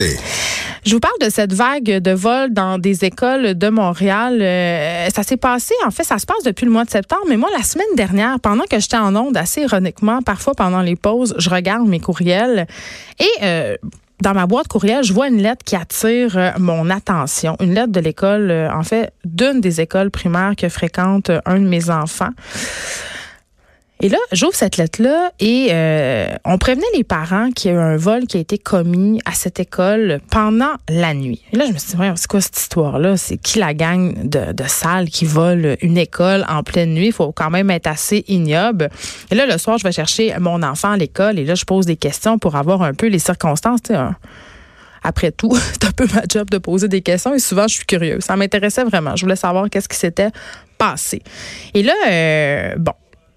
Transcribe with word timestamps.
Je 0.00 0.94
vous 0.94 1.00
parle 1.00 1.18
de 1.20 1.28
cette 1.28 1.52
vague 1.52 1.98
de 1.98 2.12
vol 2.12 2.52
dans 2.52 2.78
des 2.78 3.04
écoles 3.04 3.58
de 3.58 3.68
Montréal. 3.68 4.38
Euh, 4.40 5.08
ça 5.12 5.24
s'est 5.24 5.36
passé, 5.36 5.74
en 5.84 5.90
fait, 5.90 6.04
ça 6.04 6.18
se 6.18 6.26
passe 6.26 6.44
depuis 6.44 6.66
le 6.66 6.70
mois 6.70 6.84
de 6.84 6.90
septembre, 6.90 7.22
mais 7.28 7.36
moi, 7.36 7.48
la 7.56 7.64
semaine 7.64 7.96
dernière, 7.96 8.38
pendant 8.38 8.62
que 8.62 8.78
j'étais 8.78 8.96
en 8.96 9.16
onde, 9.16 9.36
assez 9.36 9.62
ironiquement, 9.62 10.22
parfois 10.22 10.54
pendant 10.54 10.82
les 10.82 10.94
pauses, 10.94 11.34
je 11.38 11.50
regarde 11.50 11.88
mes 11.88 11.98
courriels 11.98 12.68
et 13.18 13.26
euh, 13.42 13.76
dans 14.22 14.34
ma 14.34 14.46
boîte 14.46 14.68
courriel, 14.68 15.02
je 15.02 15.12
vois 15.12 15.26
une 15.26 15.42
lettre 15.42 15.64
qui 15.64 15.74
attire 15.74 16.38
euh, 16.38 16.50
mon 16.60 16.90
attention. 16.90 17.56
Une 17.58 17.74
lettre 17.74 17.90
de 17.90 17.98
l'école, 17.98 18.52
en 18.72 18.84
fait, 18.84 19.12
d'une 19.24 19.60
des 19.60 19.80
écoles 19.80 20.12
primaires 20.12 20.54
que 20.56 20.68
fréquente 20.68 21.32
un 21.44 21.58
de 21.58 21.66
mes 21.66 21.90
enfants. 21.90 22.30
Et 24.00 24.08
là, 24.08 24.18
j'ouvre 24.30 24.54
cette 24.54 24.76
lettre-là 24.76 25.32
et 25.40 25.68
euh, 25.72 26.28
on 26.44 26.56
prévenait 26.56 26.86
les 26.94 27.02
parents 27.02 27.50
qu'il 27.50 27.72
y 27.72 27.74
a 27.74 27.76
eu 27.76 27.80
un 27.80 27.96
vol 27.96 28.26
qui 28.26 28.36
a 28.36 28.40
été 28.40 28.56
commis 28.56 29.20
à 29.24 29.32
cette 29.32 29.58
école 29.58 30.20
pendant 30.30 30.74
la 30.88 31.14
nuit. 31.14 31.42
Et 31.52 31.56
là, 31.56 31.66
je 31.66 31.72
me 31.72 31.78
suis 31.78 31.96
dit, 31.96 32.04
c'est 32.14 32.28
quoi 32.28 32.40
cette 32.40 32.56
histoire-là? 32.56 33.16
C'est 33.16 33.38
qui 33.38 33.58
la 33.58 33.74
gang 33.74 34.14
de, 34.22 34.52
de 34.52 34.64
salles 34.68 35.08
qui 35.08 35.24
vole 35.24 35.76
une 35.82 35.98
école 35.98 36.44
en 36.48 36.62
pleine 36.62 36.94
nuit? 36.94 37.06
Il 37.06 37.12
faut 37.12 37.32
quand 37.32 37.50
même 37.50 37.70
être 37.70 37.88
assez 37.88 38.24
ignoble. 38.28 38.88
Et 39.32 39.34
là, 39.34 39.46
le 39.46 39.58
soir, 39.58 39.78
je 39.78 39.84
vais 39.84 39.92
chercher 39.92 40.32
mon 40.38 40.62
enfant 40.62 40.92
à 40.92 40.96
l'école 40.96 41.38
et 41.40 41.44
là, 41.44 41.56
je 41.56 41.64
pose 41.64 41.84
des 41.84 41.96
questions 41.96 42.38
pour 42.38 42.54
avoir 42.54 42.82
un 42.82 42.94
peu 42.94 43.08
les 43.08 43.18
circonstances. 43.18 43.80
Après 45.02 45.32
tout, 45.32 45.56
c'est 45.72 45.86
un 45.86 45.92
peu 45.92 46.06
ma 46.14 46.22
job 46.28 46.50
de 46.50 46.58
poser 46.58 46.86
des 46.86 47.02
questions 47.02 47.34
et 47.34 47.40
souvent, 47.40 47.66
je 47.66 47.74
suis 47.74 47.86
curieuse. 47.86 48.22
Ça 48.22 48.36
m'intéressait 48.36 48.84
vraiment. 48.84 49.16
Je 49.16 49.24
voulais 49.24 49.34
savoir 49.34 49.68
qu'est-ce 49.68 49.88
qui 49.88 49.96
s'était 49.96 50.30
passé. 50.76 51.20
Et 51.74 51.82
là, 51.82 51.94
euh, 52.08 52.76
bon, 52.78 52.92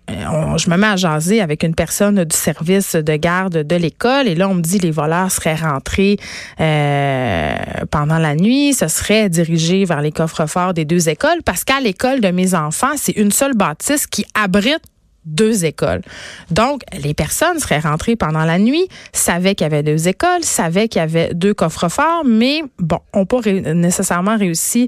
euh, 0.09 0.57
je 0.57 0.69
me 0.69 0.77
mets 0.77 0.87
à 0.87 0.95
jaser 0.95 1.41
avec 1.41 1.63
une 1.63 1.75
personne 1.75 2.23
du 2.23 2.35
service 2.35 2.95
de 2.95 3.15
garde 3.15 3.57
de 3.57 3.75
l'école 3.75 4.27
et 4.27 4.35
là 4.35 4.49
on 4.49 4.55
me 4.55 4.61
dit 4.61 4.79
les 4.79 4.91
voleurs 4.91 5.31
seraient 5.31 5.55
rentrés 5.55 6.17
euh, 6.59 7.55
pendant 7.91 8.17
la 8.17 8.35
nuit, 8.35 8.73
ce 8.73 8.87
serait 8.87 9.29
dirigé 9.29 9.85
vers 9.85 10.01
les 10.01 10.11
coffres-forts 10.11 10.73
des 10.73 10.85
deux 10.85 11.07
écoles 11.07 11.43
parce 11.45 11.63
qu'à 11.63 11.79
l'école 11.79 12.20
de 12.20 12.29
mes 12.29 12.55
enfants, 12.55 12.93
c'est 12.98 13.13
une 13.13 13.31
seule 13.31 13.53
bâtisse 13.53 14.07
qui 14.07 14.26
abrite 14.34 14.81
deux 15.26 15.65
écoles. 15.65 16.01
Donc, 16.49 16.81
les 16.99 17.13
personnes 17.13 17.59
seraient 17.59 17.79
rentrées 17.79 18.15
pendant 18.15 18.43
la 18.43 18.57
nuit, 18.57 18.87
savaient 19.13 19.54
qu'il 19.54 19.65
y 19.65 19.71
avait 19.71 19.83
deux 19.83 20.07
écoles, 20.07 20.43
savaient 20.43 20.87
qu'il 20.87 20.99
y 20.99 21.04
avait 21.04 21.33
deux 21.33 21.54
coffres-forts, 21.54 22.23
mais 22.26 22.63
bon, 22.79 22.99
n'ont 23.13 23.27
pas 23.27 23.39
nécessairement 23.41 24.35
réussi 24.35 24.87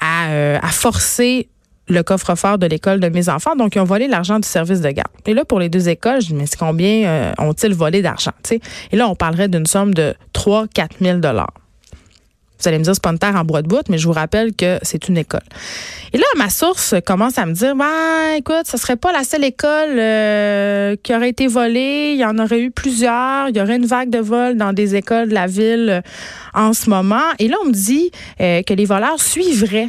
à, 0.00 0.28
euh, 0.28 0.58
à 0.62 0.68
forcer 0.68 1.48
le 1.88 2.02
coffre-fort 2.02 2.58
de 2.58 2.66
l'école 2.66 3.00
de 3.00 3.08
mes 3.08 3.28
enfants. 3.28 3.56
Donc, 3.56 3.76
ils 3.76 3.80
ont 3.80 3.84
volé 3.84 4.08
l'argent 4.08 4.38
du 4.38 4.48
service 4.48 4.80
de 4.80 4.90
garde. 4.90 5.10
Et 5.26 5.34
là, 5.34 5.44
pour 5.44 5.60
les 5.60 5.68
deux 5.68 5.88
écoles, 5.88 6.20
je 6.20 6.28
dis, 6.28 6.34
mais 6.34 6.46
combien 6.58 7.06
euh, 7.06 7.32
ont-ils 7.38 7.74
volé 7.74 8.02
d'argent? 8.02 8.32
Et 8.50 8.96
là, 8.96 9.08
on 9.08 9.14
parlerait 9.14 9.48
d'une 9.48 9.66
somme 9.66 9.94
de 9.94 10.14
3 10.32 10.66
4 10.74 10.96
000 11.00 11.20
vous 12.58 12.68
allez 12.68 12.78
me 12.78 12.84
dire, 12.84 12.94
c'est 12.94 13.02
pas 13.02 13.10
une 13.10 13.18
terre 13.18 13.36
en 13.36 13.44
bois 13.44 13.60
de 13.60 13.68
bout, 13.68 13.82
mais 13.90 13.98
je 13.98 14.06
vous 14.06 14.14
rappelle 14.14 14.54
que 14.54 14.78
c'est 14.82 15.08
une 15.08 15.18
école. 15.18 15.42
Et 16.12 16.18
là, 16.18 16.24
ma 16.36 16.48
source 16.48 16.94
commence 17.04 17.36
à 17.36 17.44
me 17.44 17.52
dire, 17.52 17.76
bah, 17.76 18.36
écoute, 18.38 18.64
ce 18.64 18.78
serait 18.78 18.96
pas 18.96 19.12
la 19.12 19.24
seule 19.24 19.44
école 19.44 19.98
euh, 19.98 20.96
qui 21.02 21.14
aurait 21.14 21.28
été 21.28 21.48
volée. 21.48 22.12
Il 22.14 22.18
y 22.18 22.24
en 22.24 22.38
aurait 22.38 22.60
eu 22.60 22.70
plusieurs. 22.70 23.50
Il 23.50 23.56
y 23.56 23.60
aurait 23.60 23.76
une 23.76 23.86
vague 23.86 24.08
de 24.08 24.18
vols 24.18 24.56
dans 24.56 24.72
des 24.72 24.96
écoles 24.96 25.28
de 25.28 25.34
la 25.34 25.46
ville 25.46 25.90
euh, 25.90 26.00
en 26.54 26.72
ce 26.72 26.88
moment. 26.88 27.20
Et 27.38 27.48
là, 27.48 27.56
on 27.62 27.68
me 27.68 27.72
dit 27.72 28.10
que 28.38 28.74
les 28.74 28.84
voleurs 28.86 29.20
suivraient 29.20 29.88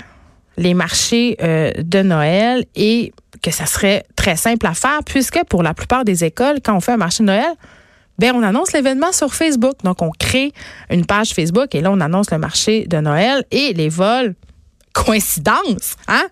les 0.58 0.73
marchés 0.73 1.38
euh, 1.41 1.72
de 1.77 2.02
Noël 2.02 2.66
et 2.75 3.13
que 3.41 3.52
ça 3.52 3.66
serait 3.66 4.03
très 4.16 4.36
simple 4.36 4.66
à 4.66 4.73
faire 4.73 4.99
puisque 5.05 5.44
pour 5.45 5.64
la 5.64 5.73
plupart 5.73 6.03
des 6.03 6.23
écoles, 6.23 6.58
quand 6.64 6.75
on 6.75 6.81
fait 6.81 6.94
un 6.94 6.97
marché 6.97 7.23
de 7.23 7.27
Noël, 7.27 7.53
ben 8.17 8.33
on 8.36 8.41
annonce 8.41 8.73
l'événement 8.73 9.11
sur 9.11 9.33
Facebook. 9.33 9.75
Donc 9.83 10.02
on 10.02 10.09
crée 10.09 10.52
une 10.89 11.05
page 11.05 11.33
Facebook 11.33 11.75
et 11.75 11.81
là 11.81 11.91
on 11.91 12.02
annonce 12.02 12.31
le 12.31 12.39
marché 12.39 12.86
de 12.88 12.97
Noël 12.97 13.44
et 13.52 13.73
les 13.73 13.89
vols 13.89 14.33
coïncidence, 15.03 15.95
hein? 16.08 16.23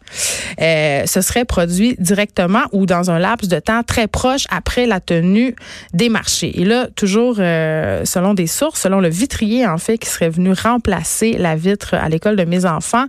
Euh, 0.59 1.05
ce 1.05 1.21
serait 1.21 1.45
produit 1.45 1.95
directement 1.99 2.63
ou 2.71 2.85
dans 2.85 3.11
un 3.11 3.19
laps 3.19 3.47
de 3.47 3.59
temps 3.59 3.83
très 3.83 4.07
proche 4.07 4.45
après 4.50 4.88
la 4.88 5.00
tenue 5.00 5.55
des 5.94 6.09
marchés. 6.09 6.59
Et 6.59 6.66
là, 6.66 6.88
toujours 6.95 7.35
euh, 7.39 8.03
selon 8.05 8.33
des 8.33 8.47
sources, 8.47 8.81
selon 8.81 9.00
le 9.00 9.09
vitrier 9.09 9.67
en 9.67 9.77
fait 9.77 9.97
qui 9.97 10.09
serait 10.09 10.29
venu 10.29 10.51
remplacer 10.53 11.33
la 11.33 11.55
vitre 11.55 11.94
à 11.94 12.09
l'école 12.09 12.35
de 12.38 12.44
mes 12.44 12.66
enfants, 12.66 13.05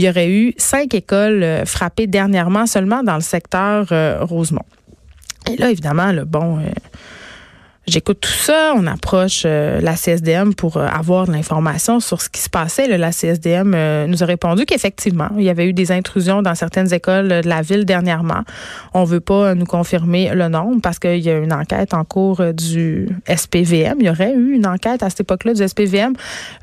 il 0.00 0.04
y 0.04 0.08
aurait 0.08 0.30
eu 0.30 0.54
cinq 0.56 0.94
écoles 0.94 1.42
euh, 1.42 1.66
frappées 1.66 2.06
dernièrement 2.06 2.64
seulement 2.66 3.02
dans 3.02 3.16
le 3.16 3.20
secteur 3.20 3.86
euh, 3.92 4.24
Rosemont. 4.24 4.64
Et 5.46 5.56
là, 5.56 5.70
évidemment, 5.70 6.10
le 6.10 6.24
bon, 6.24 6.58
euh, 6.58 6.70
J'écoute 7.90 8.20
tout 8.20 8.30
ça. 8.30 8.72
On 8.76 8.86
approche 8.86 9.42
euh, 9.44 9.80
la 9.80 9.96
CSDM 9.96 10.54
pour 10.54 10.76
euh, 10.76 10.86
avoir 10.86 11.26
de 11.26 11.32
l'information 11.32 11.98
sur 11.98 12.22
ce 12.22 12.28
qui 12.28 12.40
se 12.40 12.48
passait. 12.48 12.86
la 12.86 13.10
CSDM 13.10 13.72
euh, 13.74 14.06
nous 14.06 14.22
a 14.22 14.26
répondu 14.26 14.64
qu'effectivement, 14.64 15.28
il 15.36 15.42
y 15.42 15.50
avait 15.50 15.66
eu 15.66 15.72
des 15.72 15.90
intrusions 15.90 16.40
dans 16.40 16.54
certaines 16.54 16.94
écoles 16.94 17.42
de 17.42 17.48
la 17.48 17.62
ville 17.62 17.84
dernièrement. 17.84 18.42
On 18.94 19.02
veut 19.02 19.18
pas 19.18 19.56
nous 19.56 19.66
confirmer 19.66 20.30
le 20.32 20.46
nombre 20.46 20.80
parce 20.80 21.00
qu'il 21.00 21.18
y 21.18 21.30
a 21.30 21.38
une 21.38 21.52
enquête 21.52 21.92
en 21.92 22.04
cours 22.04 22.40
du 22.54 23.08
SPVM. 23.26 23.96
Il 23.98 24.06
y 24.06 24.10
aurait 24.10 24.34
eu 24.34 24.52
une 24.52 24.68
enquête 24.68 25.02
à 25.02 25.10
cette 25.10 25.22
époque-là 25.22 25.54
du 25.54 25.66
SPVM. 25.66 26.12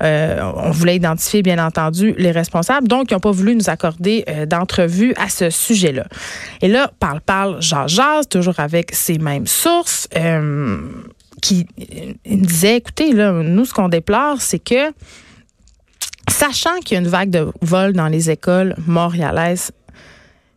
on 0.00 0.70
voulait 0.70 0.96
identifier, 0.96 1.42
bien 1.42 1.62
entendu, 1.62 2.14
les 2.16 2.30
responsables. 2.30 2.88
Donc, 2.88 3.10
ils 3.10 3.14
n'ont 3.14 3.20
pas 3.20 3.32
voulu 3.32 3.54
nous 3.54 3.68
accorder 3.68 4.24
d'entrevue 4.46 5.12
à 5.18 5.28
ce 5.28 5.50
sujet-là. 5.50 6.06
Et 6.62 6.68
là, 6.68 6.90
parle, 6.98 7.20
parle, 7.20 7.60
jase, 7.60 7.92
jase, 7.92 8.28
toujours 8.28 8.60
avec 8.60 8.94
ces 8.94 9.18
mêmes 9.18 9.46
sources 9.46 10.08
qui 11.40 11.66
me 12.26 12.44
disait, 12.44 12.76
écoutez, 12.76 13.12
là, 13.12 13.32
nous, 13.32 13.64
ce 13.64 13.72
qu'on 13.72 13.88
déplore, 13.88 14.40
c'est 14.40 14.58
que, 14.58 14.92
sachant 16.28 16.78
qu'il 16.84 16.94
y 16.94 16.98
a 16.98 17.00
une 17.00 17.08
vague 17.08 17.30
de 17.30 17.48
vol 17.62 17.92
dans 17.92 18.08
les 18.08 18.30
écoles 18.30 18.74
montréalaises, 18.86 19.72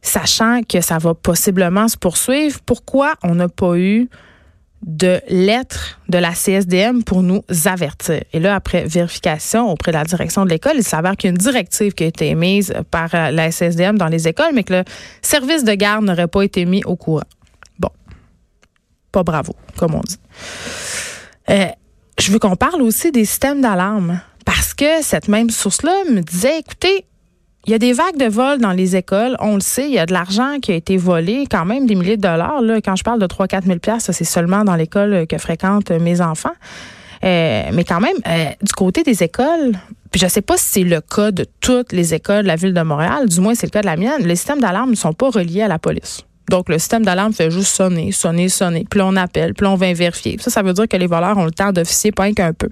sachant 0.01 0.61
que 0.67 0.81
ça 0.81 0.97
va 0.97 1.13
possiblement 1.13 1.87
se 1.87 1.97
poursuivre, 1.97 2.59
pourquoi 2.65 3.13
on 3.23 3.35
n'a 3.35 3.49
pas 3.49 3.77
eu 3.77 4.09
de 4.85 5.21
lettre 5.29 5.99
de 6.09 6.17
la 6.17 6.31
CSDM 6.31 7.03
pour 7.03 7.21
nous 7.21 7.43
avertir? 7.65 8.21
Et 8.33 8.39
là, 8.39 8.55
après 8.55 8.83
vérification 8.85 9.69
auprès 9.71 9.91
de 9.91 9.97
la 9.97 10.03
direction 10.03 10.43
de 10.43 10.49
l'école, 10.49 10.73
il 10.77 10.83
s'avère 10.83 11.15
qu'il 11.15 11.27
y 11.27 11.31
a 11.31 11.33
une 11.33 11.37
directive 11.37 11.93
qui 11.93 12.03
a 12.03 12.07
été 12.07 12.29
émise 12.29 12.73
par 12.89 13.09
la 13.13 13.51
CSDM 13.51 13.97
dans 13.97 14.07
les 14.07 14.27
écoles, 14.27 14.51
mais 14.53 14.63
que 14.63 14.73
le 14.73 14.83
service 15.21 15.63
de 15.63 15.73
garde 15.73 16.03
n'aurait 16.03 16.27
pas 16.27 16.41
été 16.41 16.65
mis 16.65 16.83
au 16.83 16.95
courant 16.95 17.21
pas 19.11 19.23
bravo, 19.23 19.55
comme 19.77 19.95
on 19.95 20.01
dit. 20.01 20.17
Euh, 21.49 21.67
je 22.19 22.31
veux 22.31 22.39
qu'on 22.39 22.55
parle 22.55 22.81
aussi 22.81 23.11
des 23.11 23.25
systèmes 23.25 23.61
d'alarme 23.61 24.21
parce 24.45 24.73
que 24.73 25.01
cette 25.01 25.27
même 25.27 25.49
source-là 25.49 25.91
me 26.09 26.21
disait, 26.21 26.59
écoutez, 26.59 27.05
il 27.65 27.71
y 27.71 27.73
a 27.73 27.77
des 27.77 27.93
vagues 27.93 28.17
de 28.17 28.25
vols 28.25 28.59
dans 28.59 28.71
les 28.71 28.95
écoles. 28.95 29.35
On 29.39 29.55
le 29.55 29.61
sait, 29.61 29.85
il 29.85 29.93
y 29.93 29.99
a 29.99 30.05
de 30.05 30.13
l'argent 30.13 30.59
qui 30.59 30.71
a 30.71 30.75
été 30.75 30.97
volé, 30.97 31.45
quand 31.49 31.65
même 31.65 31.85
des 31.85 31.95
milliers 31.95 32.17
de 32.17 32.21
dollars. 32.21 32.61
Là. 32.61 32.81
Quand 32.81 32.95
je 32.95 33.03
parle 33.03 33.19
de 33.19 33.27
3-4 33.27 33.65
000 33.65 33.99
ça 33.99 34.13
c'est 34.13 34.23
seulement 34.23 34.63
dans 34.63 34.75
l'école 34.75 35.27
que 35.27 35.37
fréquentent 35.37 35.91
mes 35.91 36.21
enfants. 36.21 36.53
Euh, 37.23 37.63
mais 37.73 37.83
quand 37.83 37.99
même, 37.99 38.17
euh, 38.27 38.45
du 38.61 38.73
côté 38.73 39.03
des 39.03 39.21
écoles, 39.21 39.73
puis 40.11 40.19
je 40.19 40.27
sais 40.27 40.41
pas 40.41 40.57
si 40.57 40.65
c'est 40.65 40.83
le 40.83 41.01
cas 41.01 41.31
de 41.31 41.45
toutes 41.59 41.91
les 41.91 42.13
écoles 42.13 42.43
de 42.43 42.47
la 42.47 42.55
ville 42.55 42.73
de 42.73 42.81
Montréal, 42.81 43.29
du 43.29 43.39
moins 43.41 43.53
c'est 43.53 43.67
le 43.67 43.71
cas 43.71 43.81
de 43.81 43.85
la 43.85 43.95
mienne, 43.95 44.23
les 44.23 44.35
systèmes 44.35 44.59
d'alarme 44.59 44.89
ne 44.89 44.95
sont 44.95 45.13
pas 45.13 45.29
reliés 45.29 45.61
à 45.61 45.67
la 45.67 45.77
police. 45.77 46.25
Donc, 46.49 46.69
le 46.69 46.79
système 46.79 47.05
d'alarme 47.05 47.33
fait 47.33 47.51
juste 47.51 47.73
sonner, 47.73 48.11
sonner, 48.11 48.49
sonner. 48.49 48.85
Puis 48.89 48.99
on 49.01 49.15
appelle, 49.15 49.53
puis 49.53 49.65
on 49.67 49.75
vient 49.75 49.93
vérifier. 49.93 50.37
Ça, 50.39 50.49
ça 50.49 50.61
veut 50.61 50.73
dire 50.73 50.87
que 50.87 50.97
les 50.97 51.07
voleurs 51.07 51.37
ont 51.37 51.45
le 51.45 51.51
temps 51.51 51.71
d'officier 51.71 52.11
pas 52.11 52.31
qu'un 52.31 52.53
peu 52.53 52.69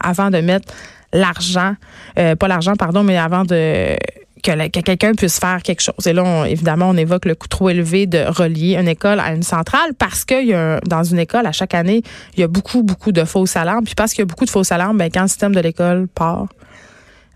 avant 0.00 0.30
de 0.30 0.38
mettre 0.38 0.72
l'argent, 1.12 1.74
euh, 2.18 2.34
pas 2.34 2.48
l'argent, 2.48 2.74
pardon, 2.76 3.02
mais 3.02 3.18
avant 3.18 3.44
de 3.44 3.96
que, 4.42 4.80
quelqu'un 4.80 5.12
puisse 5.12 5.38
faire 5.38 5.62
quelque 5.62 5.82
chose. 5.82 6.06
Et 6.06 6.12
là, 6.12 6.46
évidemment, 6.46 6.88
on 6.88 6.96
évoque 6.96 7.26
le 7.26 7.34
coût 7.34 7.48
trop 7.48 7.68
élevé 7.68 8.06
de 8.06 8.24
relier 8.26 8.76
une 8.76 8.88
école 8.88 9.20
à 9.20 9.32
une 9.32 9.42
centrale 9.42 9.94
parce 9.98 10.24
que 10.24 10.42
y 10.42 10.54
a, 10.54 10.80
dans 10.86 11.04
une 11.04 11.18
école, 11.18 11.46
à 11.46 11.52
chaque 11.52 11.74
année, 11.74 12.02
il 12.36 12.40
y 12.40 12.42
a 12.42 12.48
beaucoup, 12.48 12.82
beaucoup 12.82 13.12
de 13.12 13.24
fausses 13.24 13.56
alarmes. 13.56 13.84
Puis 13.84 13.94
parce 13.94 14.12
qu'il 14.12 14.20
y 14.20 14.22
a 14.22 14.26
beaucoup 14.26 14.44
de 14.44 14.50
fausses 14.50 14.72
alarmes, 14.72 14.96
ben, 14.96 15.10
quand 15.12 15.22
le 15.22 15.28
système 15.28 15.54
de 15.54 15.60
l'école 15.60 16.08
part, 16.08 16.46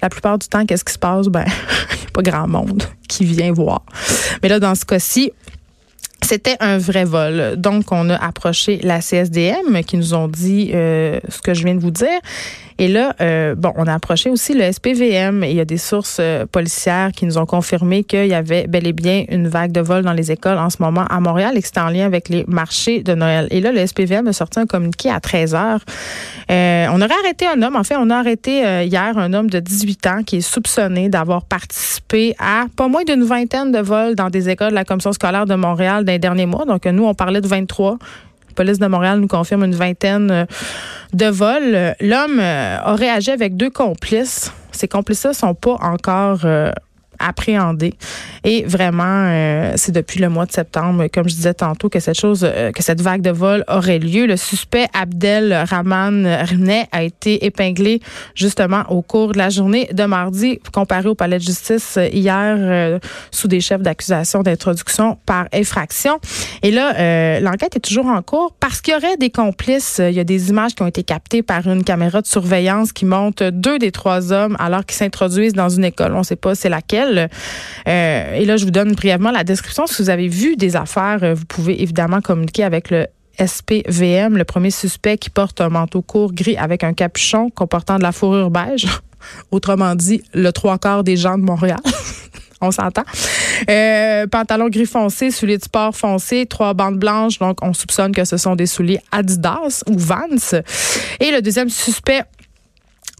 la 0.02 0.08
plupart 0.08 0.38
du 0.38 0.48
temps, 0.48 0.64
qu'est-ce 0.66 0.84
qui 0.84 0.92
se 0.92 0.98
passe? 0.98 1.26
Ben, 1.26 1.44
il 1.92 1.98
n'y 1.98 2.06
a 2.06 2.10
pas 2.12 2.22
grand 2.22 2.48
monde 2.48 2.82
qui 3.08 3.24
vient 3.24 3.52
voir. 3.52 3.82
Mais 4.42 4.48
là, 4.48 4.58
dans 4.58 4.74
ce 4.74 4.84
cas-ci, 4.84 5.32
c'était 6.34 6.56
un 6.58 6.78
vrai 6.78 7.04
vol. 7.04 7.54
Donc, 7.56 7.92
on 7.92 8.10
a 8.10 8.16
approché 8.16 8.80
la 8.82 8.98
CSDM 8.98 9.84
qui 9.86 9.96
nous 9.96 10.14
ont 10.14 10.26
dit 10.26 10.72
euh, 10.74 11.20
ce 11.28 11.40
que 11.40 11.54
je 11.54 11.62
viens 11.62 11.76
de 11.76 11.80
vous 11.80 11.92
dire. 11.92 12.18
Et 12.78 12.88
là, 12.88 13.14
euh, 13.20 13.54
bon, 13.54 13.72
on 13.76 13.86
a 13.86 13.94
approché 13.94 14.30
aussi 14.30 14.52
le 14.52 14.70
SPVM. 14.70 15.44
il 15.44 15.54
y 15.54 15.60
a 15.60 15.64
des 15.64 15.78
sources 15.78 16.18
euh, 16.20 16.44
policières 16.46 17.12
qui 17.12 17.24
nous 17.24 17.38
ont 17.38 17.46
confirmé 17.46 18.02
qu'il 18.02 18.26
y 18.26 18.34
avait 18.34 18.66
bel 18.66 18.86
et 18.86 18.92
bien 18.92 19.24
une 19.28 19.46
vague 19.46 19.70
de 19.70 19.80
vols 19.80 20.02
dans 20.02 20.12
les 20.12 20.32
écoles 20.32 20.58
en 20.58 20.70
ce 20.70 20.78
moment 20.80 21.04
à 21.08 21.20
Montréal 21.20 21.56
et 21.56 21.60
que 21.60 21.66
c'était 21.66 21.80
en 21.80 21.88
lien 21.88 22.04
avec 22.04 22.28
les 22.28 22.44
marchés 22.48 23.02
de 23.02 23.14
Noël. 23.14 23.46
Et 23.50 23.60
là, 23.60 23.70
le 23.70 23.86
SPVM 23.86 24.26
a 24.26 24.32
sorti 24.32 24.58
un 24.58 24.66
communiqué 24.66 25.08
à 25.08 25.20
13 25.20 25.54
heures. 25.54 25.84
Euh, 26.50 26.86
on 26.90 27.00
aurait 27.00 27.14
arrêté 27.22 27.46
un 27.46 27.62
homme. 27.62 27.76
En 27.76 27.84
fait, 27.84 27.96
on 27.96 28.10
a 28.10 28.16
arrêté 28.16 28.84
hier 28.84 29.16
un 29.16 29.32
homme 29.32 29.48
de 29.48 29.60
18 29.60 30.06
ans 30.08 30.22
qui 30.24 30.36
est 30.36 30.40
soupçonné 30.40 31.08
d'avoir 31.08 31.44
participé 31.44 32.34
à 32.40 32.64
pas 32.76 32.88
moins 32.88 33.04
d'une 33.04 33.22
vingtaine 33.22 33.70
de 33.70 33.78
vols 33.78 34.16
dans 34.16 34.30
des 34.30 34.48
écoles 34.48 34.70
de 34.70 34.74
la 34.74 34.84
Commission 34.84 35.12
scolaire 35.12 35.46
de 35.46 35.54
Montréal 35.54 36.04
dans 36.04 36.12
les 36.12 36.18
derniers 36.18 36.46
mois. 36.46 36.64
Donc, 36.64 36.86
nous, 36.86 37.04
on 37.04 37.14
parlait 37.14 37.40
de 37.40 37.48
23 37.48 37.92
La 37.92 37.98
police 38.54 38.78
de 38.78 38.86
Montréal 38.86 39.20
nous 39.20 39.28
confirme 39.28 39.64
une 39.64 39.74
vingtaine 39.74 40.46
de 41.12 41.26
vols. 41.26 41.94
L'homme 42.00 42.40
aurait 42.86 43.10
agi 43.10 43.30
avec 43.30 43.56
deux 43.56 43.70
complices. 43.70 44.52
Ces 44.72 44.88
complices-là 44.88 45.34
sont 45.34 45.54
pas 45.54 45.76
encore 45.80 46.40
appréhendé. 47.18 47.94
Et 48.44 48.64
vraiment, 48.64 49.04
euh, 49.06 49.72
c'est 49.76 49.92
depuis 49.92 50.20
le 50.20 50.28
mois 50.28 50.46
de 50.46 50.52
septembre, 50.52 51.06
comme 51.12 51.28
je 51.28 51.34
disais 51.34 51.54
tantôt, 51.54 51.88
que 51.88 52.00
cette 52.00 52.18
chose, 52.18 52.40
euh, 52.44 52.72
que 52.72 52.82
cette 52.82 53.00
vague 53.00 53.22
de 53.22 53.30
vol 53.30 53.64
aurait 53.68 53.98
lieu. 53.98 54.26
Le 54.26 54.36
suspect 54.36 54.86
Abdel 54.92 55.64
Rahman 55.68 56.26
Rnet 56.26 56.86
a 56.92 57.02
été 57.02 57.46
épinglé 57.46 58.00
justement 58.34 58.84
au 58.88 59.02
cours 59.02 59.32
de 59.32 59.38
la 59.38 59.50
journée 59.50 59.88
de 59.92 60.04
mardi, 60.04 60.58
comparé 60.72 61.08
au 61.08 61.14
palais 61.14 61.38
de 61.38 61.42
justice 61.42 61.96
euh, 61.96 62.08
hier 62.12 63.00
sous 63.30 63.48
des 63.48 63.60
chefs 63.60 63.82
d'accusation 63.82 64.42
d'introduction 64.42 65.18
par 65.26 65.46
effraction. 65.52 66.18
Et 66.62 66.70
là, 66.70 67.40
l'enquête 67.40 67.76
est 67.76 67.80
toujours 67.80 68.06
en 68.06 68.20
cours 68.22 68.52
parce 68.60 68.80
qu'il 68.80 68.94
y 68.94 68.96
aurait 68.96 69.16
des 69.16 69.30
complices. 69.30 70.00
Il 70.04 70.14
y 70.14 70.20
a 70.20 70.24
des 70.24 70.50
images 70.50 70.74
qui 70.74 70.82
ont 70.82 70.86
été 70.86 71.02
captées 71.02 71.42
par 71.42 71.66
une 71.66 71.84
caméra 71.84 72.20
de 72.20 72.26
surveillance 72.26 72.92
qui 72.92 73.04
montre 73.04 73.50
deux 73.50 73.78
des 73.78 73.92
trois 73.92 74.32
hommes 74.32 74.56
alors 74.58 74.84
qu'ils 74.84 74.96
s'introduisent 74.96 75.54
dans 75.54 75.68
une 75.68 75.84
école. 75.84 76.14
On 76.14 76.18
ne 76.18 76.24
sait 76.24 76.36
pas 76.36 76.54
c'est 76.54 76.68
laquelle. 76.68 77.03
Euh, 77.04 78.34
et 78.34 78.44
là, 78.44 78.56
je 78.56 78.64
vous 78.64 78.70
donne 78.70 78.92
brièvement 78.92 79.30
la 79.30 79.44
description. 79.44 79.86
Si 79.86 80.02
vous 80.02 80.10
avez 80.10 80.28
vu 80.28 80.56
des 80.56 80.76
affaires, 80.76 81.20
euh, 81.22 81.34
vous 81.34 81.44
pouvez 81.44 81.82
évidemment 81.82 82.20
communiquer 82.20 82.64
avec 82.64 82.90
le 82.90 83.06
SPVM, 83.38 84.36
le 84.36 84.44
premier 84.44 84.70
suspect 84.70 85.18
qui 85.18 85.30
porte 85.30 85.60
un 85.60 85.68
manteau 85.68 86.02
court 86.02 86.32
gris 86.32 86.56
avec 86.56 86.84
un 86.84 86.92
capuchon 86.92 87.50
comportant 87.50 87.98
de 87.98 88.02
la 88.02 88.12
fourrure 88.12 88.50
beige. 88.50 88.86
Autrement 89.50 89.94
dit, 89.94 90.22
le 90.34 90.52
trois 90.52 90.78
quarts 90.78 91.04
des 91.04 91.16
gens 91.16 91.38
de 91.38 91.42
Montréal. 91.42 91.80
on 92.60 92.70
s'entend. 92.70 93.04
Euh, 93.68 94.26
pantalon 94.26 94.68
gris 94.68 94.86
foncé, 94.86 95.30
souliers 95.30 95.58
de 95.58 95.64
sport 95.64 95.94
foncé, 95.94 96.46
trois 96.46 96.74
bandes 96.74 96.98
blanches. 96.98 97.38
Donc, 97.38 97.58
on 97.62 97.72
soupçonne 97.72 98.12
que 98.12 98.24
ce 98.24 98.36
sont 98.36 98.56
des 98.56 98.66
souliers 98.66 99.00
Adidas 99.12 99.82
ou 99.88 99.98
Vans. 99.98 100.60
Et 101.20 101.30
le 101.30 101.40
deuxième 101.42 101.68
suspect, 101.68 102.22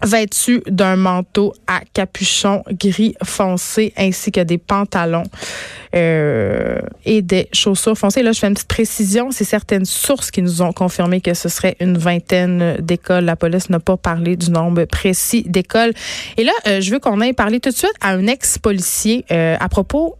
vêtu 0.02 0.62
d'un 0.66 0.96
manteau 0.96 1.54
à 1.66 1.80
capuchon 1.92 2.62
gris 2.68 3.14
foncé 3.22 3.92
ainsi 3.96 4.32
que 4.32 4.40
des 4.40 4.58
pantalons 4.58 5.24
euh, 5.94 6.80
et 7.04 7.22
des 7.22 7.48
chaussures 7.52 7.96
foncées. 7.96 8.22
Là, 8.22 8.32
je 8.32 8.40
fais 8.40 8.48
une 8.48 8.54
petite 8.54 8.68
précision. 8.68 9.30
C'est 9.30 9.44
certaines 9.44 9.84
sources 9.84 10.30
qui 10.30 10.42
nous 10.42 10.62
ont 10.62 10.72
confirmé 10.72 11.20
que 11.20 11.34
ce 11.34 11.48
serait 11.48 11.76
une 11.80 11.96
vingtaine 11.96 12.76
d'écoles. 12.80 13.24
La 13.24 13.36
police 13.36 13.70
n'a 13.70 13.80
pas 13.80 13.96
parlé 13.96 14.36
du 14.36 14.50
nombre 14.50 14.84
précis 14.84 15.44
d'écoles. 15.46 15.92
Et 16.36 16.44
là, 16.44 16.52
euh, 16.66 16.80
je 16.80 16.90
veux 16.90 16.98
qu'on 16.98 17.20
aille 17.20 17.32
parler 17.32 17.60
tout 17.60 17.70
de 17.70 17.76
suite 17.76 17.94
à 18.00 18.10
un 18.10 18.26
ex-policier 18.26 19.24
euh, 19.30 19.56
à 19.58 19.68
propos 19.68 20.16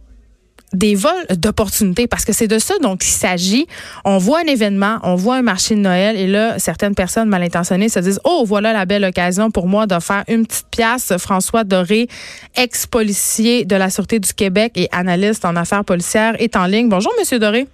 des 0.73 0.95
vols 0.95 1.25
d'opportunités 1.37 2.07
parce 2.07 2.25
que 2.25 2.33
c'est 2.33 2.47
de 2.47 2.59
ça 2.59 2.73
dont 2.81 2.95
il 2.95 3.07
s'agit. 3.07 3.67
On 4.03 4.17
voit 4.17 4.39
un 4.39 4.47
événement, 4.47 4.99
on 5.03 5.15
voit 5.15 5.35
un 5.35 5.41
marché 5.41 5.75
de 5.75 5.79
Noël 5.79 6.17
et 6.17 6.27
là, 6.27 6.59
certaines 6.59 6.95
personnes 6.95 7.29
mal 7.29 7.43
intentionnées 7.43 7.89
se 7.89 7.99
disent 7.99 8.19
Oh, 8.23 8.43
voilà 8.45 8.73
la 8.73 8.85
belle 8.85 9.03
occasion 9.03 9.51
pour 9.51 9.67
moi 9.67 9.87
de 9.87 9.99
faire 9.99 10.23
une 10.27 10.45
petite 10.45 10.67
pièce. 10.69 11.13
François 11.17 11.63
Doré, 11.63 12.07
ex-policier 12.55 13.65
de 13.65 13.75
la 13.75 13.89
Sûreté 13.89 14.19
du 14.19 14.33
Québec 14.33 14.73
et 14.75 14.89
analyste 14.91 15.45
en 15.45 15.55
affaires 15.55 15.85
policières, 15.85 16.35
est 16.39 16.55
en 16.55 16.65
ligne. 16.65 16.89
Bonjour, 16.89 17.11
Monsieur 17.19 17.39
Doré. 17.39 17.67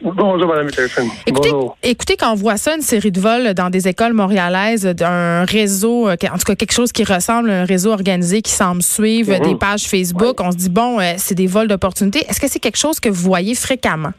Bonjour, 0.00 0.46
Mme 0.46 0.68
écoutez, 1.26 1.50
Écoutez, 1.82 2.16
quand 2.16 2.32
on 2.32 2.36
voit 2.36 2.56
ça, 2.56 2.76
une 2.76 2.82
série 2.82 3.10
de 3.10 3.20
vols 3.20 3.54
dans 3.54 3.68
des 3.68 3.88
écoles 3.88 4.12
montréalaises, 4.12 4.84
d'un 4.84 5.44
réseau, 5.44 6.08
euh, 6.08 6.16
en 6.32 6.38
tout 6.38 6.44
cas 6.46 6.54
quelque 6.54 6.72
chose 6.72 6.92
qui 6.92 7.02
ressemble 7.02 7.50
à 7.50 7.62
un 7.62 7.64
réseau 7.64 7.90
organisé 7.90 8.40
qui 8.40 8.52
semble 8.52 8.82
suivre 8.82 9.32
mhm. 9.32 9.44
des 9.44 9.54
pages 9.56 9.86
Facebook, 9.88 10.40
on 10.40 10.52
se 10.52 10.56
dit, 10.56 10.70
bon, 10.70 11.00
euh, 11.00 11.14
c'est 11.16 11.34
des 11.34 11.48
vols 11.48 11.66
d'opportunités. 11.66 12.24
Est-ce 12.28 12.40
que 12.40 12.48
c'est 12.48 12.60
quelque 12.60 12.78
chose 12.78 13.00
que 13.00 13.08
vous 13.08 13.22
voyez 13.22 13.56
fréquemment? 13.56 14.12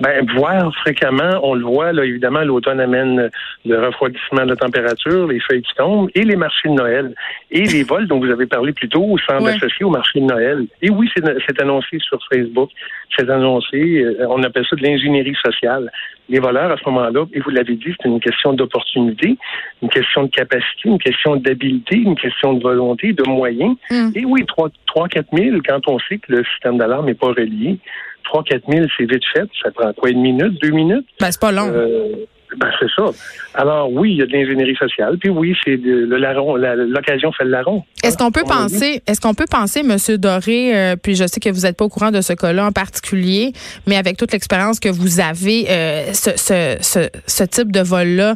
Ben, 0.00 0.26
voir 0.34 0.74
fréquemment, 0.76 1.40
on 1.42 1.54
le 1.54 1.64
voit, 1.64 1.92
là, 1.92 2.04
évidemment, 2.04 2.40
l'automne 2.40 2.80
amène 2.80 3.30
le 3.64 3.86
refroidissement 3.86 4.44
de 4.44 4.50
la 4.50 4.56
température, 4.56 5.26
les 5.28 5.40
feuilles 5.40 5.62
qui 5.62 5.74
tombent, 5.74 6.10
et 6.14 6.22
les 6.22 6.36
marchés 6.36 6.68
de 6.68 6.74
Noël. 6.74 7.14
Et 7.50 7.62
les 7.62 7.82
vols 7.88 8.06
dont 8.06 8.18
vous 8.18 8.30
avez 8.30 8.46
parlé 8.46 8.72
plus 8.72 8.88
tôt 8.88 9.16
sont 9.18 9.46
associés 9.46 9.84
au 9.84 9.90
marché 9.90 10.20
de 10.20 10.26
Noël. 10.26 10.66
Et 10.82 10.90
oui, 10.90 11.10
c'est 11.14 11.60
annoncé 11.60 11.98
sur 12.00 12.18
Facebook. 12.32 12.70
C'est 13.16 13.30
annoncé, 13.30 14.00
euh, 14.00 14.26
on 14.28 14.42
appelle 14.42 14.64
ça 14.68 14.76
de 14.76 14.82
l'ingénierie 14.82 15.36
sociale. 15.44 15.90
Les 16.28 16.40
voleurs, 16.40 16.72
à 16.72 16.76
ce 16.76 16.88
moment-là, 16.88 17.26
et 17.32 17.40
vous 17.40 17.50
l'avez 17.50 17.76
dit, 17.76 17.94
c'est 18.00 18.08
une 18.08 18.20
question 18.20 18.54
d'opportunité, 18.54 19.36
une 19.82 19.88
question 19.90 20.24
de 20.24 20.30
capacité, 20.30 20.88
une 20.88 20.98
question 20.98 21.36
d'habileté, 21.36 21.96
une 21.98 22.16
question 22.16 22.54
de 22.54 22.62
volonté, 22.62 23.12
de 23.12 23.22
moyens. 23.28 23.76
Hmm. 23.90 24.10
Et 24.14 24.24
oui, 24.24 24.44
3-4 24.44 25.24
000, 25.32 25.58
quand 25.66 25.86
on 25.86 25.98
sait 26.00 26.18
que 26.18 26.32
le 26.32 26.44
système 26.44 26.78
d'alarme 26.78 27.06
n'est 27.06 27.14
pas 27.14 27.28
relié, 27.28 27.78
3-4 28.24 28.62
000, 28.72 28.86
c'est 28.96 29.10
vite 29.10 29.22
fait. 29.32 29.48
Ça 29.62 29.70
prend 29.70 29.92
quoi, 29.92 30.10
une 30.10 30.20
minute, 30.20 30.60
deux 30.62 30.70
minutes? 30.70 31.06
Ben, 31.20 31.30
c'est 31.30 31.40
pas 31.40 31.52
long. 31.52 31.70
Euh, 31.72 32.26
ben, 32.56 32.70
c'est 32.78 32.90
ça. 32.94 33.10
Alors, 33.54 33.92
oui, 33.92 34.12
il 34.12 34.16
y 34.18 34.22
a 34.22 34.26
de 34.26 34.32
l'ingénierie 34.32 34.76
sociale. 34.76 35.16
Puis 35.18 35.28
oui, 35.28 35.56
c'est 35.64 35.76
le 35.76 36.16
larron. 36.16 36.56
L'occasion 36.56 37.32
fait 37.32 37.44
le 37.44 37.50
larron. 37.50 37.84
Est-ce 38.02 38.16
qu'on 38.16 38.30
peut 38.30 38.44
penser, 38.44 39.02
est-ce 39.06 39.20
qu'on 39.20 39.34
peut 39.34 39.46
penser, 39.50 39.82
Monsieur 39.82 40.18
Doré, 40.18 40.76
euh, 40.76 40.96
puis 40.96 41.14
je 41.14 41.26
sais 41.26 41.40
que 41.40 41.48
vous 41.50 41.62
n'êtes 41.62 41.76
pas 41.76 41.84
au 41.84 41.88
courant 41.88 42.10
de 42.10 42.20
ce 42.20 42.32
cas-là 42.32 42.66
en 42.66 42.72
particulier, 42.72 43.52
mais 43.86 43.96
avec 43.96 44.16
toute 44.16 44.32
l'expérience 44.32 44.80
que 44.80 44.88
vous 44.88 45.20
avez, 45.20 45.66
euh, 45.70 46.12
ce, 46.12 46.30
ce, 46.36 47.08
ce, 47.26 47.44
type 47.44 47.72
de 47.72 47.80
vol-là, 47.80 48.34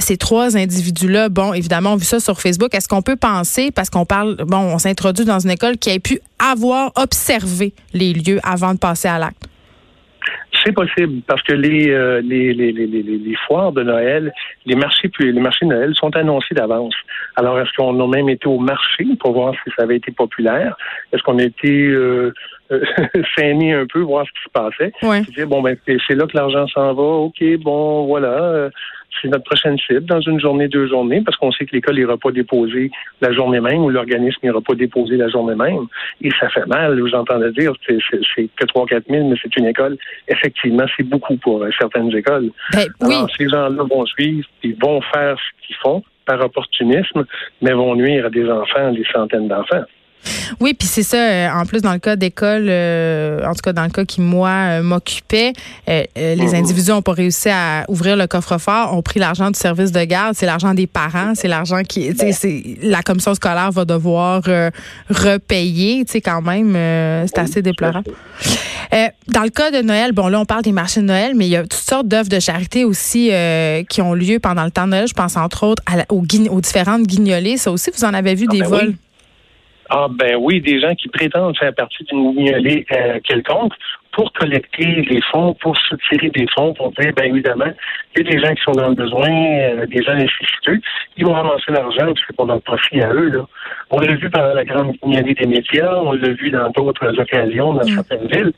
ces 0.00 0.16
trois 0.16 0.56
individus-là, 0.56 1.28
bon, 1.30 1.54
évidemment, 1.54 1.94
on 1.94 1.96
vu 1.96 2.04
ça 2.04 2.20
sur 2.20 2.40
Facebook. 2.40 2.74
Est-ce 2.74 2.88
qu'on 2.88 3.02
peut 3.02 3.16
penser, 3.16 3.70
parce 3.70 3.90
qu'on 3.90 4.04
parle, 4.04 4.36
bon, 4.46 4.58
on 4.58 4.78
s'introduit 4.78 5.24
dans 5.24 5.38
une 5.38 5.50
école 5.50 5.78
qui 5.78 5.90
a 5.90 5.98
pu 5.98 6.20
avoir 6.38 6.92
observé 6.96 7.72
les 7.94 8.12
lieux 8.12 8.40
avant 8.42 8.74
de 8.74 8.78
passer 8.78 9.08
à 9.08 9.18
l'acte? 9.18 9.48
C'est 10.68 10.74
possible 10.74 11.22
parce 11.26 11.40
que 11.44 11.54
les, 11.54 11.88
euh, 11.88 12.20
les, 12.20 12.52
les, 12.52 12.72
les, 12.72 12.86
les, 12.86 13.34
foires 13.46 13.72
de 13.72 13.82
Noël, 13.82 14.34
les 14.66 14.74
marchés 14.74 15.10
les 15.18 15.32
marchés 15.40 15.64
de 15.64 15.70
Noël 15.70 15.94
sont 15.94 16.14
annoncés 16.14 16.54
d'avance. 16.54 16.94
Alors 17.36 17.58
est-ce 17.58 17.72
qu'on 17.74 17.98
a 17.98 18.06
même 18.06 18.28
été 18.28 18.46
au 18.46 18.58
marché 18.58 19.06
pour 19.18 19.32
voir 19.32 19.54
si 19.64 19.70
ça 19.74 19.84
avait 19.84 19.96
été 19.96 20.12
populaire? 20.12 20.76
Est-ce 21.10 21.22
qu'on 21.22 21.38
a 21.38 21.44
été 21.44 21.86
euh, 21.86 22.34
euh 22.70 22.82
un 23.82 23.86
peu 23.86 24.00
voir 24.00 24.26
ce 24.26 24.32
qui 24.32 24.44
se 24.44 24.50
passait 24.50 24.92
ouais. 25.02 25.46
bon 25.46 25.62
ben 25.62 25.76
c'est 25.86 26.14
là 26.14 26.26
que 26.26 26.36
l'argent 26.36 26.66
s'en 26.68 26.94
va. 26.94 27.02
Ok 27.02 27.42
bon 27.60 28.06
voilà 28.06 28.28
euh, 28.28 28.70
c'est 29.20 29.28
notre 29.28 29.44
prochaine 29.44 29.78
cible 29.78 30.04
dans 30.04 30.20
une 30.20 30.40
journée, 30.40 30.68
deux 30.68 30.86
journées, 30.86 31.20
parce 31.22 31.36
qu'on 31.36 31.52
sait 31.52 31.66
que 31.66 31.74
l'école 31.74 31.96
n'ira 31.96 32.16
pas 32.16 32.30
déposer 32.30 32.90
la 33.20 33.32
journée 33.32 33.60
même 33.60 33.78
ou 33.78 33.90
l'organisme 33.90 34.38
n'ira 34.42 34.60
pas 34.60 34.74
déposer 34.74 35.16
la 35.16 35.28
journée 35.28 35.54
même. 35.54 35.86
Et 36.20 36.30
ça 36.38 36.48
fait 36.48 36.66
mal, 36.66 37.00
vous 37.00 37.14
entendez 37.14 37.50
dire, 37.52 37.72
c'est 37.86 38.48
que 38.56 38.64
3 38.64 38.86
4 38.86 39.04
000, 39.08 39.28
mais 39.28 39.36
c'est 39.42 39.56
une 39.56 39.66
école. 39.66 39.96
Effectivement, 40.28 40.84
c'est 40.96 41.02
beaucoup 41.04 41.36
pour 41.36 41.62
euh, 41.62 41.70
certaines 41.78 42.14
écoles. 42.14 42.50
Ben, 42.72 42.86
Alors, 43.00 43.28
ces 43.36 43.48
gens-là 43.48 43.82
vont 43.82 44.06
suivre, 44.06 44.46
ils 44.62 44.76
vont 44.80 45.00
faire 45.12 45.36
ce 45.38 45.66
qu'ils 45.66 45.76
font 45.76 46.02
par 46.26 46.40
opportunisme, 46.44 47.24
mais 47.62 47.72
vont 47.72 47.94
nuire 47.96 48.26
à 48.26 48.30
des 48.30 48.48
enfants, 48.48 48.92
des 48.92 49.06
centaines 49.12 49.48
d'enfants. 49.48 49.84
Oui, 50.60 50.74
puis 50.74 50.88
c'est 50.88 51.02
ça. 51.02 51.16
Euh, 51.16 51.50
en 51.50 51.64
plus, 51.66 51.80
dans 51.80 51.92
le 51.92 51.98
cas 51.98 52.16
d'école, 52.16 52.66
euh, 52.68 53.44
en 53.44 53.54
tout 53.54 53.60
cas 53.62 53.72
dans 53.72 53.84
le 53.84 53.90
cas 53.90 54.04
qui 54.04 54.20
moi 54.20 54.50
euh, 54.50 54.82
m'occupait, 54.82 55.52
les 55.86 56.08
mhm. 56.16 56.54
individus 56.54 56.90
n'ont 56.90 57.02
pas 57.02 57.12
réussi 57.12 57.48
à 57.48 57.84
ouvrir 57.88 58.16
le 58.16 58.26
coffre-fort, 58.26 58.94
ont 58.94 59.02
pris 59.02 59.20
l'argent 59.20 59.50
du 59.50 59.58
service 59.58 59.92
de 59.92 60.02
garde, 60.04 60.34
c'est 60.34 60.46
l'argent 60.46 60.74
des 60.74 60.86
parents, 60.86 61.32
c'est 61.34 61.48
l'argent 61.48 61.82
qui, 61.82 62.12
c'est 62.32 62.62
la 62.82 63.02
commission 63.02 63.34
scolaire 63.34 63.70
va 63.70 63.84
devoir 63.84 64.42
repayer, 65.08 66.04
tu 66.04 66.12
sais 66.12 66.20
quand 66.20 66.42
même, 66.42 66.72
c'est 67.26 67.38
assez 67.38 67.62
déplorant. 67.62 68.02
dans 69.28 69.42
le 69.42 69.50
cas 69.50 69.70
de 69.70 69.82
Noël, 69.82 70.12
bon 70.12 70.28
là 70.28 70.40
on 70.40 70.44
parle 70.44 70.62
des 70.62 70.72
marchés 70.72 71.00
de 71.00 71.06
Noël, 71.06 71.32
mais 71.34 71.46
il 71.46 71.50
y 71.50 71.56
a 71.56 71.62
toutes 71.62 71.74
sortes 71.74 72.08
d'œuvres 72.08 72.28
de 72.28 72.40
charité 72.40 72.84
aussi 72.84 73.30
qui 73.88 74.02
ont 74.02 74.14
lieu 74.14 74.38
pendant 74.38 74.64
le 74.64 74.70
temps 74.70 74.84
de 74.84 74.90
Noël. 74.90 75.08
Je 75.08 75.14
pense 75.14 75.36
entre 75.36 75.64
autres 75.64 75.82
aux, 76.10 76.24
aux, 76.50 76.60
différentes 76.60 77.02
guignolées. 77.02 77.56
Ça 77.56 77.70
aussi, 77.70 77.90
vous 77.96 78.04
en 78.04 78.14
avez 78.14 78.34
vu 78.34 78.46
ah, 78.48 78.52
des 78.52 78.60
ben 78.60 78.68
vols? 78.68 78.94
Ah 79.90 80.08
ben 80.10 80.36
oui, 80.38 80.60
des 80.60 80.80
gens 80.80 80.94
qui 80.94 81.08
prétendent 81.08 81.56
faire 81.56 81.74
partie 81.74 82.04
d'une 82.04 82.34
guignolée 82.34 82.86
euh, 82.92 83.18
quelconque 83.24 83.72
pour 84.12 84.32
collecter 84.32 85.02
des 85.08 85.20
fonds, 85.30 85.54
pour 85.54 85.76
soutirer 85.76 86.28
des 86.30 86.46
fonds, 86.54 86.74
pour 86.74 86.90
dire, 86.92 87.12
bien 87.14 87.26
évidemment, 87.26 87.72
il 88.16 88.24
y 88.24 88.28
a 88.28 88.30
des 88.32 88.38
gens 88.40 88.54
qui 88.54 88.62
sont 88.62 88.72
dans 88.72 88.88
le 88.88 88.94
besoin, 88.94 89.30
euh, 89.30 89.86
des 89.86 90.02
gens 90.02 90.14
nécessiteux, 90.14 90.80
ils 91.16 91.24
vont 91.24 91.34
ramasser 91.34 91.70
l'argent, 91.70 92.12
c'est 92.26 92.36
pour 92.36 92.46
leur 92.46 92.60
profit 92.62 93.00
à 93.00 93.12
eux. 93.12 93.28
Là. 93.28 93.46
On 93.90 94.00
l'a 94.00 94.14
vu 94.14 94.28
pendant 94.28 94.54
la 94.54 94.64
grande 94.64 94.92
guignolée 95.02 95.34
des 95.34 95.46
médias, 95.46 95.94
on 96.02 96.12
l'a 96.12 96.30
vu 96.30 96.50
dans 96.50 96.68
d'autres 96.70 97.18
occasions 97.18 97.74
dans 97.74 97.84
mm. 97.84 97.94
certaines 97.94 98.26
villes, 98.26 98.52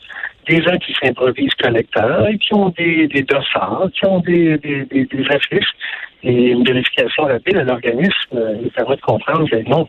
des 0.48 0.62
gens 0.62 0.78
qui 0.78 0.94
s'improvisent 0.94 1.54
collecteurs 1.54 2.26
et 2.28 2.38
qui 2.38 2.54
ont 2.54 2.70
des, 2.70 3.06
des 3.08 3.22
dossards, 3.22 3.88
qui 3.94 4.06
ont 4.06 4.20
des, 4.20 4.56
des, 4.58 4.84
des, 4.86 5.26
affiches 5.28 5.74
et 6.22 6.50
une 6.52 6.64
vérification 6.64 7.24
rapide 7.24 7.56
à 7.56 7.64
l'organisme 7.64 8.12
euh, 8.34 8.68
permet 8.74 8.96
de 8.96 9.00
comprendre 9.00 9.48
que 9.48 9.56
non, 9.68 9.88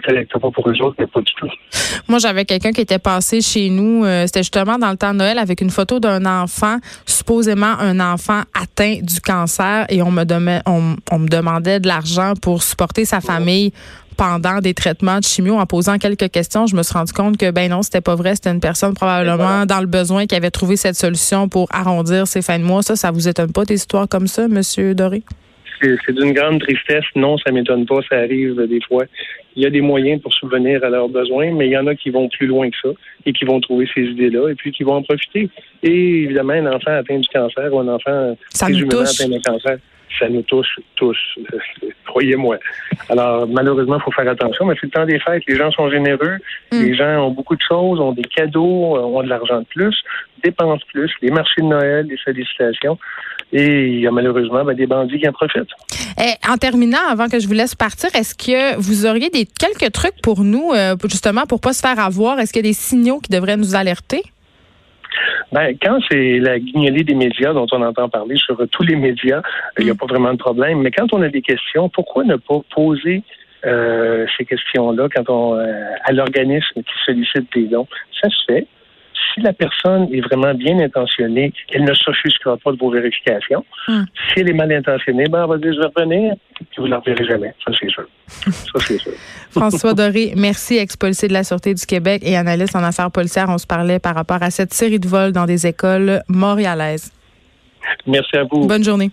pas 0.00 0.50
pour 0.50 0.68
eux 0.68 0.82
autres, 0.82 0.96
mais 0.98 1.06
pas 1.06 1.20
du 1.20 1.32
tout. 1.34 1.48
Moi, 2.08 2.18
j'avais 2.18 2.44
quelqu'un 2.44 2.72
qui 2.72 2.80
était 2.80 2.98
passé 2.98 3.40
chez 3.40 3.68
nous, 3.68 4.04
euh, 4.04 4.26
c'était 4.26 4.40
justement 4.40 4.78
dans 4.78 4.90
le 4.90 4.96
temps 4.96 5.12
de 5.12 5.18
Noël, 5.18 5.38
avec 5.38 5.60
une 5.60 5.70
photo 5.70 6.00
d'un 6.00 6.24
enfant, 6.26 6.78
supposément 7.06 7.78
un 7.78 8.00
enfant 8.00 8.42
atteint 8.54 8.98
du 9.02 9.20
cancer, 9.20 9.86
et 9.88 10.02
on 10.02 10.10
me, 10.10 10.24
on, 10.66 10.96
on 11.10 11.18
me 11.18 11.28
demandait 11.28 11.80
de 11.80 11.88
l'argent 11.88 12.34
pour 12.40 12.62
supporter 12.62 13.04
sa 13.04 13.20
famille 13.20 13.72
pendant 14.16 14.60
des 14.60 14.74
traitements 14.74 15.18
de 15.18 15.24
chimio 15.24 15.56
en 15.56 15.66
posant 15.66 15.98
quelques 15.98 16.30
questions, 16.30 16.66
je 16.66 16.76
me 16.76 16.82
suis 16.82 16.94
rendu 16.94 17.12
compte 17.12 17.36
que 17.36 17.50
ben 17.50 17.70
non, 17.70 17.82
c'était 17.82 18.00
pas 18.00 18.14
vrai, 18.14 18.34
c'était 18.34 18.50
une 18.50 18.60
personne 18.60 18.94
probablement 18.94 19.66
dans 19.66 19.80
le 19.80 19.86
besoin 19.86 20.26
qui 20.26 20.34
avait 20.34 20.50
trouvé 20.50 20.76
cette 20.76 20.96
solution 20.96 21.48
pour 21.48 21.66
arrondir 21.70 22.26
ses 22.26 22.42
fins 22.42 22.58
de 22.58 22.64
mois. 22.64 22.82
Ça, 22.82 22.96
ça 22.96 23.10
vous 23.10 23.26
étonne 23.28 23.52
pas 23.52 23.64
des 23.64 23.74
histoires 23.74 24.08
comme 24.08 24.26
ça, 24.26 24.48
monsieur 24.48 24.94
Doré? 24.94 25.22
C'est 26.04 26.14
d'une 26.14 26.32
grande 26.32 26.60
tristesse. 26.60 27.04
Non, 27.14 27.36
ça 27.38 27.52
m'étonne 27.52 27.86
pas, 27.86 28.00
ça 28.08 28.18
arrive 28.18 28.60
des 28.66 28.80
fois. 28.80 29.04
Il 29.56 29.62
y 29.62 29.66
a 29.66 29.70
des 29.70 29.80
moyens 29.80 30.20
pour 30.22 30.32
subvenir 30.32 30.82
à 30.84 30.88
leurs 30.88 31.08
besoins, 31.08 31.52
mais 31.52 31.66
il 31.66 31.72
y 31.72 31.76
en 31.76 31.86
a 31.86 31.94
qui 31.94 32.10
vont 32.10 32.28
plus 32.28 32.46
loin 32.46 32.70
que 32.70 32.76
ça 32.82 32.88
et 33.26 33.32
qui 33.32 33.44
vont 33.44 33.60
trouver 33.60 33.88
ces 33.94 34.02
idées-là 34.02 34.50
et 34.50 34.54
puis 34.54 34.72
qui 34.72 34.82
vont 34.82 34.94
en 34.94 35.02
profiter. 35.02 35.48
Et 35.82 36.22
évidemment, 36.22 36.54
un 36.54 36.72
enfant 36.72 36.92
atteint 36.92 37.18
du 37.18 37.28
cancer 37.28 37.72
ou 37.72 37.80
un 37.80 37.88
enfant 37.88 38.36
ça 38.50 38.66
atteint 38.66 39.28
d'un 39.28 39.40
cancer, 39.40 39.78
ça 40.18 40.28
nous 40.28 40.42
touche 40.42 40.78
tous, 40.96 41.16
croyez-moi. 42.06 42.58
Alors, 43.08 43.46
malheureusement, 43.48 43.96
il 43.98 44.02
faut 44.02 44.12
faire 44.12 44.28
attention, 44.28 44.66
mais 44.66 44.74
c'est 44.80 44.86
le 44.86 44.90
temps 44.90 45.06
des 45.06 45.18
fêtes. 45.18 45.42
Les 45.48 45.56
gens 45.56 45.70
sont 45.70 45.90
généreux, 45.90 46.36
mm. 46.70 46.82
les 46.84 46.94
gens 46.94 47.26
ont 47.26 47.30
beaucoup 47.30 47.56
de 47.56 47.62
choses, 47.62 47.98
ont 48.00 48.12
des 48.12 48.22
cadeaux, 48.22 48.96
ont 48.96 49.22
de 49.22 49.28
l'argent 49.28 49.60
de 49.60 49.66
plus, 49.66 49.96
dépensent 50.42 50.84
plus, 50.92 51.10
les 51.22 51.30
marchés 51.30 51.62
de 51.62 51.66
Noël, 51.66 52.06
les 52.06 52.18
sollicitations. 52.18 52.98
Et 53.52 53.86
il 53.88 54.00
y 54.00 54.06
a 54.06 54.10
malheureusement 54.10 54.64
ben, 54.64 54.74
des 54.74 54.86
bandits 54.86 55.18
qui 55.18 55.28
en 55.28 55.32
profitent. 55.32 55.68
Eh, 56.18 56.50
en 56.50 56.56
terminant, 56.56 57.06
avant 57.10 57.28
que 57.28 57.38
je 57.38 57.46
vous 57.46 57.52
laisse 57.52 57.74
partir, 57.74 58.08
est-ce 58.14 58.34
que 58.34 58.76
vous 58.78 59.06
auriez 59.06 59.28
des 59.28 59.44
quelques 59.46 59.92
trucs 59.92 60.20
pour 60.22 60.42
nous, 60.42 60.72
euh, 60.72 60.96
justement, 61.04 61.42
pour 61.46 61.60
pas 61.60 61.72
se 61.72 61.80
faire 61.80 61.98
avoir? 61.98 62.38
Est-ce 62.38 62.52
qu'il 62.52 62.64
y 62.64 62.68
a 62.68 62.70
des 62.70 62.74
signaux 62.74 63.18
qui 63.18 63.30
devraient 63.30 63.58
nous 63.58 63.74
alerter? 63.74 64.22
Ben, 65.52 65.76
quand 65.82 65.98
c'est 66.10 66.38
la 66.38 66.58
guignolée 66.58 67.04
des 67.04 67.14
médias 67.14 67.52
dont 67.52 67.66
on 67.72 67.82
entend 67.82 68.08
parler 68.08 68.36
sur 68.36 68.56
tous 68.70 68.82
les 68.82 68.96
médias, 68.96 69.42
il 69.78 69.84
n'y 69.84 69.90
a 69.90 69.94
mm. 69.94 69.98
pas 69.98 70.06
vraiment 70.06 70.32
de 70.32 70.38
problème. 70.38 70.80
Mais 70.80 70.90
quand 70.90 71.12
on 71.12 71.20
a 71.20 71.28
des 71.28 71.42
questions, 71.42 71.90
pourquoi 71.90 72.24
ne 72.24 72.36
pas 72.36 72.60
poser 72.74 73.22
euh, 73.66 74.26
ces 74.38 74.46
questions-là 74.46 75.08
quand 75.14 75.28
on 75.28 75.56
euh, 75.56 75.66
à 76.04 76.12
l'organisme 76.12 76.82
qui 76.82 76.94
sollicite 77.04 77.52
des 77.54 77.64
dons? 77.64 77.86
Ça 78.20 78.30
se 78.30 78.44
fait 78.46 78.66
si 79.34 79.40
la 79.40 79.52
personne 79.52 80.08
est 80.12 80.20
vraiment 80.20 80.54
bien 80.54 80.78
intentionnée, 80.78 81.52
elle 81.72 81.84
ne 81.84 81.94
s'offusquera 81.94 82.56
pas 82.58 82.72
de 82.72 82.78
vos 82.78 82.90
vérifications. 82.90 83.64
Hmm. 83.88 84.02
Si 84.28 84.40
elle 84.40 84.50
est 84.50 84.54
mal 84.54 84.72
intentionnée, 84.72 85.24
ben, 85.28 85.42
elle 85.42 85.48
va 85.48 85.58
dire, 85.58 85.72
je 85.72 85.80
vais 85.80 85.92
revenir, 85.94 86.34
puis 86.54 86.66
vous 86.78 86.84
ne 86.84 86.90
la 86.90 86.98
reverrez 86.98 87.24
jamais. 87.24 87.54
Ça, 87.64 87.72
c'est 87.78 87.90
sûr. 87.90 88.04
Ça, 88.28 88.78
c'est 88.80 88.98
sûr. 88.98 89.12
François 89.50 89.94
Doré, 89.94 90.32
merci, 90.36 90.76
ex-policier 90.76 91.28
de 91.28 91.32
la 91.32 91.44
Sûreté 91.44 91.74
du 91.74 91.84
Québec 91.86 92.22
et 92.24 92.36
analyste 92.36 92.76
en 92.76 92.82
affaires 92.82 93.10
policières. 93.10 93.48
On 93.48 93.58
se 93.58 93.66
parlait 93.66 93.98
par 93.98 94.14
rapport 94.14 94.42
à 94.42 94.50
cette 94.50 94.72
série 94.72 94.98
de 94.98 95.06
vols 95.06 95.32
dans 95.32 95.46
des 95.46 95.66
écoles 95.66 96.22
montréalaises. 96.28 97.12
Merci 98.06 98.36
à 98.36 98.44
vous. 98.44 98.66
Bonne 98.66 98.84
journée. 98.84 99.10